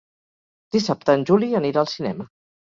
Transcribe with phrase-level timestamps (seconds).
[0.75, 2.29] Dissabte en Juli anirà al cinema.